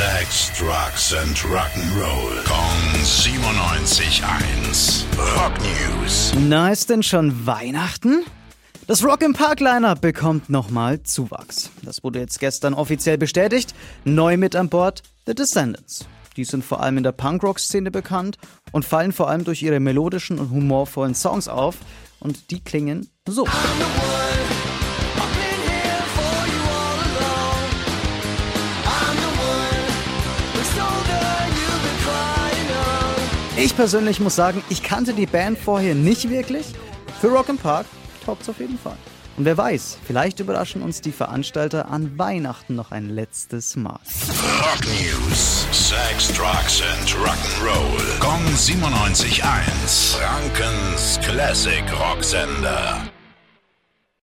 [0.00, 2.42] Sex, Drugs and Rock'n'Roll.
[2.46, 5.04] Kong 97.1.
[5.36, 6.32] Rock News.
[6.48, 8.24] Na, ist denn schon Weihnachten?
[8.86, 11.70] Das Rock im Park Lineup bekommt nochmal Zuwachs.
[11.82, 13.74] Das wurde jetzt gestern offiziell bestätigt.
[14.06, 16.06] Neu mit an Bord The Descendants.
[16.34, 18.38] Die sind vor allem in der Punkrock-Szene bekannt
[18.72, 21.76] und fallen vor allem durch ihre melodischen und humorvollen Songs auf.
[22.20, 23.46] Und die klingen so.
[33.62, 36.64] Ich persönlich muss sagen, ich kannte die Band vorher nicht wirklich.
[37.20, 37.84] Für Rock Park
[38.24, 38.96] taugt's auf jeden Fall.
[39.36, 44.00] Und wer weiß, vielleicht überraschen uns die Veranstalter an Weihnachten noch ein letztes Mal.
[44.62, 45.66] Rock News.
[45.72, 48.18] Sex, Drugs and Rock'n'Roll.
[48.18, 50.16] Kong 97.1.
[50.16, 53.10] Frankens Classic Rocksender.